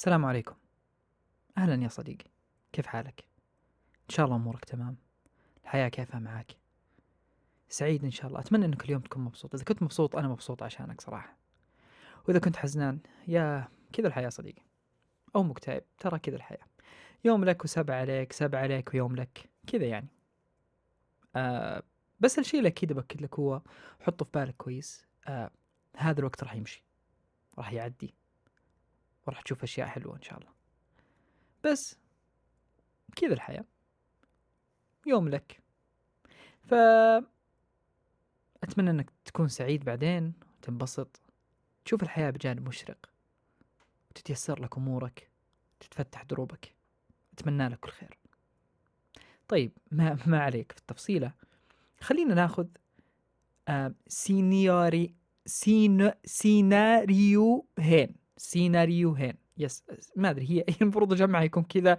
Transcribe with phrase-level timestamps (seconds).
[0.00, 0.54] السلام عليكم.
[1.58, 2.30] أهلا يا صديقي.
[2.72, 3.24] كيف حالك؟
[4.10, 4.96] إن شاء الله أمورك تمام.
[5.64, 6.56] الحياة كيفها معاك؟
[7.68, 8.40] سعيد إن شاء الله.
[8.40, 9.54] أتمنى أنك اليوم تكون مبسوط.
[9.54, 11.36] إذا كنت مبسوط أنا مبسوط عشانك صراحة.
[12.28, 14.62] وإذا كنت حزنان يا كذا الحياة صديقي.
[15.36, 16.66] أو مكتئب ترى كذا الحياة.
[17.24, 19.50] يوم لك وسبع عليك سبع عليك ويوم لك.
[19.66, 20.08] كذا يعني.
[21.36, 21.82] آه
[22.20, 23.62] بس الشيء اللي أكيد بأكد لك هو
[24.00, 25.06] حطه في بالك كويس.
[25.26, 25.50] آه
[25.96, 26.84] هذا الوقت راح يمشي.
[27.58, 28.14] راح يعدي.
[29.30, 30.52] وراح تشوف أشياء حلوة إن شاء الله.
[31.64, 31.98] بس
[33.16, 33.64] كذا الحياة.
[35.06, 35.62] يوم لك.
[36.60, 36.74] ف
[38.62, 41.20] أتمنى أنك تكون سعيد بعدين وتنبسط
[41.84, 43.10] تشوف الحياة بجانب مشرق.
[44.10, 45.30] وتتيسر لك أمورك
[45.80, 46.74] تتفتح دروبك.
[47.32, 48.18] أتمنى لك كل خير.
[49.48, 51.32] طيب ما, ما عليك في التفصيلة.
[52.00, 52.66] خلينا ناخذ
[53.68, 55.14] آه سينيوري
[55.46, 59.84] سين سيناريو هين سيناريو هين yes
[60.16, 61.98] ما أدري هي المفروض اجمعها يكون كذا.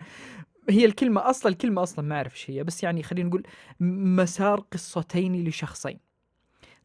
[0.70, 3.44] هي الكلمة أصلا الكلمة أصلا ما أعرف إيش هي بس يعني خلينا نقول
[3.80, 6.00] مسار قصتين لشخصين.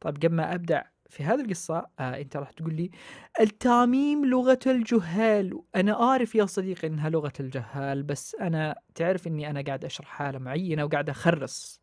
[0.00, 2.90] طيب قبل ما أبدأ في هذه القصة آه أنت راح تقول لي
[3.40, 5.62] التعميم لغة الجهال.
[5.76, 10.38] أنا أعرف يا صديقي إنها لغة الجهال بس أنا تعرف إني أنا قاعد أشرح حالة
[10.38, 11.80] معينة وقاعد أخرس.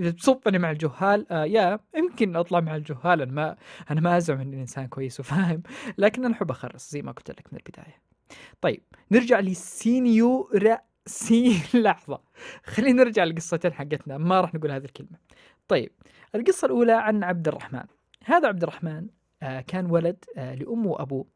[0.00, 3.22] إذا تصبني مع الجهال آه يا يمكن أطلع مع الجهال.
[3.22, 3.56] أنا ما
[3.90, 5.62] أنا ما أزعم إني إنسان كويس وفاهم
[5.98, 8.02] لكن أنا أحب أخرس زي ما قلت لك من البداية.
[8.60, 12.20] طيب نرجع لسينيورا سي لحظة.
[12.64, 15.18] خلينا نرجع للقصتين حقتنا ما راح نقول هذه الكلمة.
[15.68, 15.92] طيب
[16.34, 17.84] القصة الأولى عن عبد الرحمن.
[18.24, 19.06] هذا عبد الرحمن
[19.42, 21.26] آه كان ولد آه لأمه وأبوه.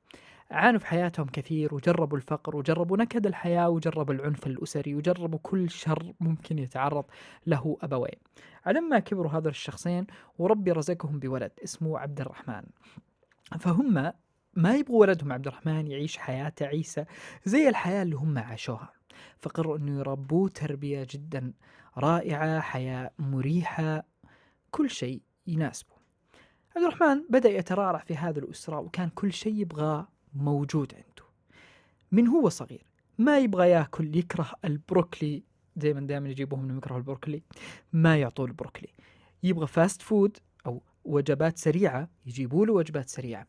[0.51, 6.13] عانوا في حياتهم كثير وجربوا الفقر وجربوا نكد الحياة وجربوا العنف الأسري وجربوا كل شر
[6.21, 7.05] ممكن يتعرض
[7.47, 8.19] له أبوين.
[8.67, 10.07] على ما كبروا هذول الشخصين
[10.39, 12.63] وربي رزقهم بولد اسمه عبد الرحمن.
[13.59, 14.13] فهم
[14.55, 17.05] ما يبغوا ولدهم عبد الرحمن يعيش حياة عيسى
[17.45, 18.93] زي الحياة اللي هم عاشوها.
[19.39, 21.53] فقرروا أنه يربوه تربية جدا
[21.99, 24.05] رائعة حياة مريحة
[24.71, 25.99] كل شيء يناسبه.
[26.77, 30.09] عبد الرحمن بدأ يترعرع في هذه الأسرة وكان كل شيء يبغاه.
[30.35, 31.29] موجود عنده.
[32.13, 32.83] من هو صغير؟
[33.19, 35.43] ما يبغى ياكل يكره البروكلي.
[35.77, 37.43] دائما دائما يجيبوهم إنهم يكرهوا البروكلي.
[37.93, 38.89] ما يعطوه البروكلي.
[39.43, 42.09] يبغى fast food أو وجبات سريعة.
[42.27, 43.47] يجيبوا له وجبات سريعة.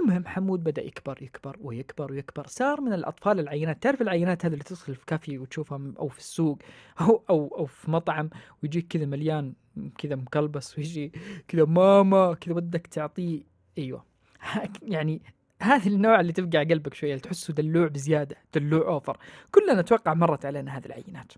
[0.00, 2.46] المهم حمود بدأ يكبر يكبر ويكبر ويكبر.
[2.46, 3.82] صار من الأطفال العينات.
[3.82, 6.58] تعرف العينات هذه اللي تدخل في كافي وتشوفها أو في السوق
[7.00, 8.30] أو أو أو في مطعم
[8.62, 9.54] ويجيك كذا مليان
[9.98, 11.12] كذا مقلبس ويجي
[11.48, 13.42] كذا ماما كذا ودك تعطيه.
[13.78, 14.04] أيوه.
[14.82, 15.22] يعني
[15.62, 19.18] هذه النوع اللي تبقى قلبك شوية تحسه دلوع بزيادة دلوع أوفر.
[19.50, 21.32] كلنا أتوقع مرت علينا هذه العينات.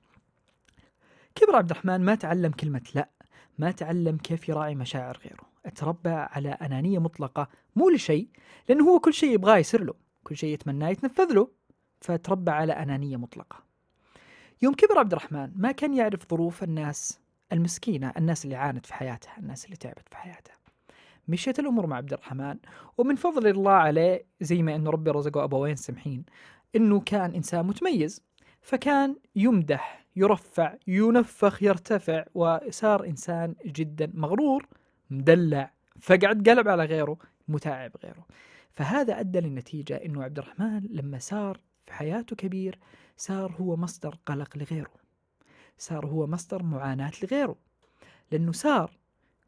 [1.34, 3.09] كبر عبد الرحمن ما تعلم كلمة لا
[3.59, 5.53] ما تعلم كيف يراعي مشاعر غيره.
[5.66, 8.28] اتربى على أنانية مطلقة مو لشيء
[8.69, 9.94] لأنه هو كل شيء يبغاه يصير له
[10.25, 11.49] كل شيء يتمناه يتنفذ له
[12.00, 13.62] فتربى على أنانية مطلقة.
[14.62, 17.21] يوم كبر عبد الرحمن ما كان يعرف ظروف الناس
[17.53, 20.62] المسكينة الناس اللي عانت في حياتها الناس اللي تعبت في حياتها.
[21.32, 22.56] مشيت الأمور مع عبد الرحمن
[22.98, 26.25] ومن فضل الله عليه زي ما إنه ربي رزقه ابوين سمحين
[26.76, 28.22] إنه كان إنسان متميز
[28.62, 34.66] فكان يمدح يرفع ينفخ يرتفع وصار إنسان جدا مغرور
[35.10, 37.16] مدلع فقعد قلب على غيره
[37.48, 38.26] متعب غيره.
[38.71, 42.78] فهذا أدى للنتيجة إنه عبد الرحمن لما صار في حياته كبير
[43.16, 44.94] صار هو مصدر قلق لغيره
[45.78, 47.56] صار هو مصدر معاناة لغيره
[48.32, 48.91] لأنه صار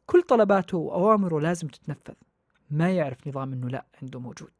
[0.05, 2.13] كل طلباته وأوامره لازم تتنفذ.
[2.69, 4.53] ما يعرف نظام أنه لا عنده موجود.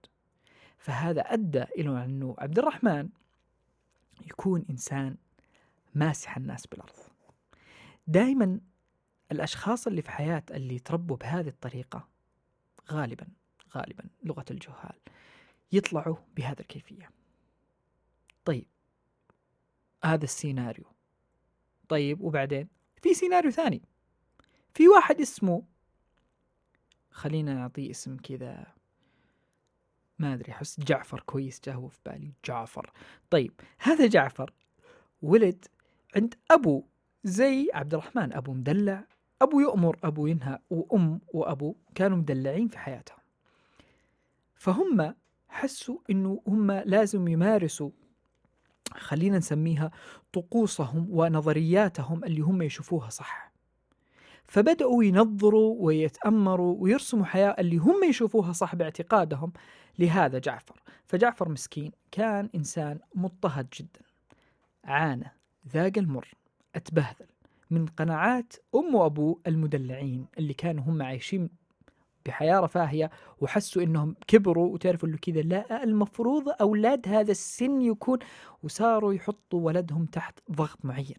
[0.78, 3.10] فهذا أدى إلى أنه عبد الرحمن
[4.26, 5.16] يكون إنسان
[5.96, 6.96] ماسح الناس بالأرض.
[8.08, 8.60] دائما
[9.32, 12.08] الأشخاص اللي في حياة اللي تربوا بهذه الطريقة
[12.92, 13.28] غالبا
[13.76, 14.96] غالبا لغة الجهال
[15.72, 17.10] يطلعوا بهذه الكيفية.
[18.46, 18.68] طيب
[20.04, 20.86] هذا السيناريو.
[21.90, 22.68] طيب وبعدين؟
[23.02, 23.82] في سيناريو ثاني.
[24.75, 25.63] في واحد اسمه
[27.12, 28.68] خلينا نعطيه اسم كذا.
[30.19, 32.91] ما أدري أحس جعفر كويس جا هو في بالي جعفر.
[33.29, 34.53] طيب هذا جعفر
[35.22, 35.66] ولد
[36.16, 36.84] عند أبو
[37.23, 39.03] زي عبد الرحمن أبو مدلع.
[39.41, 43.20] أبو يؤمر أبو ينهى وأم وأبو كانوا مدلعين في حياتهم.
[44.55, 45.16] فهم
[45.50, 47.91] حسوا إنه هم لازم يمارسوا
[48.94, 49.91] خلينا نسميها
[50.34, 53.54] طقوسهم ونظرياتهم اللي هم يشوفوها صح.
[54.47, 59.53] فبدأوا ينظروا ويتأمروا ويرسموا حياة اللي هم يشوفوها صح باعتقادهم
[60.00, 60.82] لهذا جعفر.
[61.06, 64.02] فجعفر مسكين كان إنسان مضطهد جدا.
[64.84, 65.32] عانى
[65.74, 66.28] ذاق المر
[66.76, 67.28] أتبهذل
[67.70, 71.50] من قناعات أم وأبوه المدلعين اللي كانوا هم عايشين
[72.26, 73.09] بحياة رفاهية
[73.41, 75.41] وحسوا إنهم كبروا وتعرفوا إنه كذا.
[75.41, 78.20] لا المفروض أولاد هذا السن يكون
[78.64, 81.18] وصاروا يحطوا ولدهم تحت ضغط معين.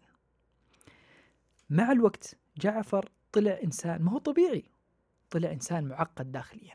[1.69, 4.63] مع الوقت جعفر طلع إنسان ما هو طبيعي.
[5.29, 6.73] طلع إنسان معقد داخليا.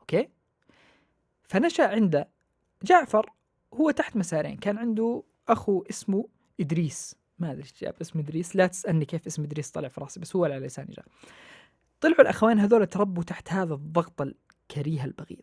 [0.00, 0.28] أوكي؟
[1.42, 2.28] فنشأ عنده
[2.82, 3.30] جعفر
[3.74, 4.56] هو تحت مسارين.
[4.56, 6.28] كان عنده أخو اسمه
[6.60, 7.16] إدريس.
[7.38, 8.56] ما أدري إيش جاب اسم إدريس.
[8.56, 11.06] لا تسألني كيف اسم إدريس طلع في راسي بس هو على لساني جاء
[12.00, 15.42] طلعوا الاخوين هذول تربوا تحت هذا الضغط الكريه البغيض.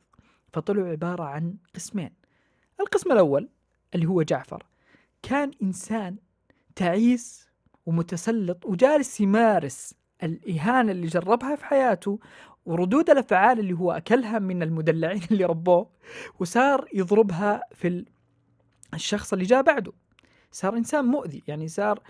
[0.54, 2.14] فطلعوا عبارة عن قسمين.
[2.80, 3.50] القسم الأول
[3.96, 4.66] اللي هو جعفر.
[5.22, 6.18] كان إنسان
[6.76, 7.50] تعيس
[7.86, 9.94] ومتسلط وجالس يمارس
[10.24, 12.20] الإهانة اللي جربها في حياته
[12.66, 15.90] وردود الأفعال اللي هو أكلها من المدلعين اللي ربوه
[16.40, 18.06] وصار يضربها في
[18.94, 19.92] الشخص اللي جاء بعده.
[20.52, 22.02] صار إنسان مؤذي يعني صار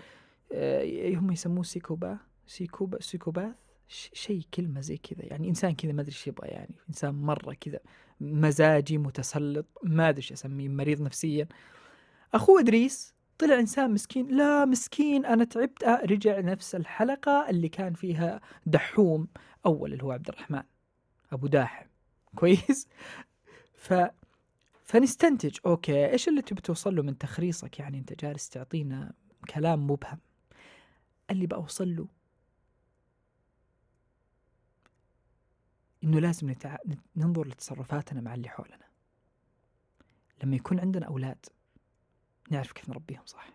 [0.52, 3.54] آه، هم يسموه سيكوبا سيكوبا psychopath؟
[4.12, 7.78] شيء كلمة زي كذا يعني إنسان كذا ما أدري إيش يبغى يعني إنسان مرة كذا
[8.20, 11.48] مزاجي متسلط ما أدري إيش أسميه مريض نفسيا.
[12.34, 14.28] أخوه إدريس طلع إنسان مسكين.
[14.36, 15.84] لا مسكين أنا تعبت.
[15.84, 19.28] آه رجع نفس الحلقة اللي كان فيها دحوم
[19.66, 20.62] أول اللي هو عبد الرحمن.
[21.32, 21.86] أبو داحم.
[22.34, 22.88] كويس؟
[23.74, 23.94] ف
[24.84, 25.58] فنستنتج.
[25.66, 29.12] okay إيش اللي تبي توصل له من تخريصك؟ يعني أنت جالس تعطينا
[29.54, 30.18] كلام مبهم.
[31.30, 32.08] اللي بوصل له
[36.04, 36.76] إنه لازم نتع...
[37.16, 38.88] ننظر لتصرفاتنا مع اللي حولنا.
[40.42, 41.46] لما يكون عندنا أولاد.
[42.50, 43.50] نعرف كيف نربيهم صح؟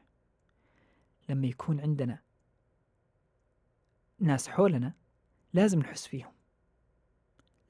[1.30, 2.20] لما يكون عندنا
[4.20, 4.94] ناس حولنا
[5.54, 6.32] لازم نحس فيهم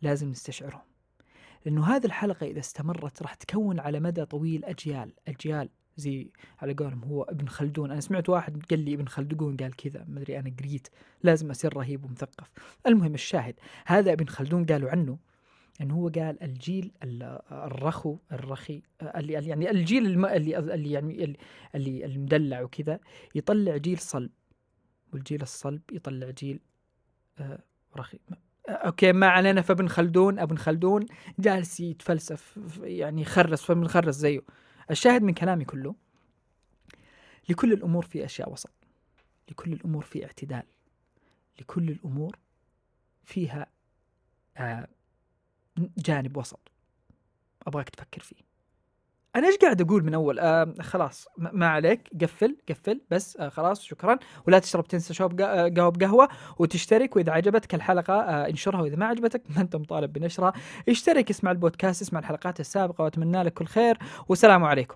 [0.01, 0.81] لازم نستشعرهم
[1.65, 6.31] لأنه هذه الحلقة إذا استمرت راح تكون على مدى طويل أجيال أجيال زي
[6.61, 7.91] على قولهم هو ابن خلدون.
[7.91, 10.87] أنا سمعت واحد قال لي ابن خلدون قال كذا ما أدري أنا قريت
[11.23, 12.51] لازم أصير رهيب ومثقف.
[12.87, 13.55] المهم الشاهد
[13.85, 15.17] هذا ابن خلدون قالوا عنه
[15.81, 16.91] انه هو قال الجيل
[17.51, 20.25] الرخو الرخي اللي يعني الجيل الم...
[20.25, 21.37] اللي اللي يعني
[21.75, 22.99] اللي المدلع وكذا
[23.35, 24.29] يطلع جيل صلب.
[25.13, 26.59] والجيل الصلب يطلع جيل
[27.39, 27.59] آه،
[27.97, 28.19] رخي.
[28.69, 29.61] أوكي ما علينا.
[29.61, 31.05] فابن خلدون أبن خلدون
[31.39, 34.41] جالس يتفلسف يعني يخرس فابن خرس زيه.
[34.91, 35.95] الشاهد من كلامي كله
[37.49, 38.71] لكل الأمور في أشياء وسط.
[39.51, 40.63] لكل الأمور في اعتدال.
[41.61, 42.37] لكل الأمور
[43.23, 43.67] فيها
[44.57, 44.87] آه
[45.77, 46.71] جانب وسط.
[47.67, 48.35] أبغاك تفكر فيه.
[49.35, 53.81] أنا إيش قاعد أقول من أول؟ آه خلاص ما عليك قفل قفل بس آه خلاص
[53.83, 54.19] شكرا.
[54.47, 56.27] ولا تشرب تنسى شوب قهوه بقهوه
[56.59, 60.53] وتشترك وإذا عجبتك الحلقة آه انشرها وإذا ما عجبتك ما أنت مطالب بنشرها.
[60.89, 63.97] اشترك اسمع البودكاست اسمع الحلقات السابقة وأتمنى لك كل خير
[64.29, 64.95] والسلام عليكم.